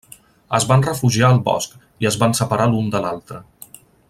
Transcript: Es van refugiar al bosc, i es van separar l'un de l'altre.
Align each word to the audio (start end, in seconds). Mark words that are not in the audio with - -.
Es 0.59 0.63
van 0.71 0.85
refugiar 0.87 1.29
al 1.29 1.37
bosc, 1.51 1.77
i 2.05 2.11
es 2.13 2.19
van 2.25 2.37
separar 2.43 2.69
l'un 2.73 2.93
de 2.97 3.05
l'altre. 3.07 3.45